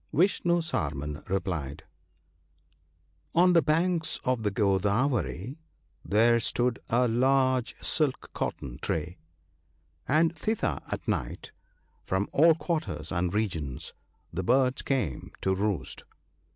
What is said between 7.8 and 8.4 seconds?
silk